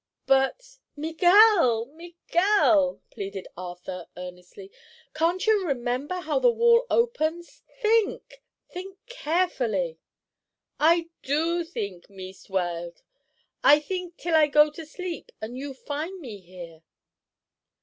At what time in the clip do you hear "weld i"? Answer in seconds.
12.49-13.79